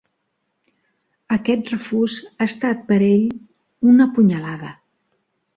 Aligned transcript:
Aquest 1.35 1.69
refús 1.73 2.17
ha 2.31 2.47
estat 2.53 2.83
per 2.89 2.97
a 2.97 3.05
ell 3.13 3.39
una 3.93 4.09
punyalada. 4.17 4.77